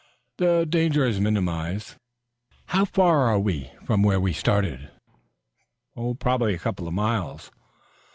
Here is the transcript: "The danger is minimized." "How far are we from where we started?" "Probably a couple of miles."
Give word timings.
"The 0.37 0.65
danger 0.67 1.05
is 1.05 1.19
minimized." 1.19 1.93
"How 2.69 2.85
far 2.85 3.27
are 3.27 3.37
we 3.39 3.69
from 3.85 4.01
where 4.01 4.19
we 4.19 4.33
started?" 4.33 4.89
"Probably 6.17 6.55
a 6.55 6.57
couple 6.57 6.87
of 6.87 6.93
miles." 6.95 7.51